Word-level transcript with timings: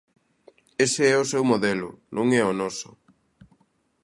Ese 0.85 1.03
é 1.15 1.17
o 1.23 1.29
seu 1.31 1.43
modelo, 1.51 1.89
non 2.15 2.27
é 2.41 2.43
o 2.51 2.57
noso. 2.61 2.89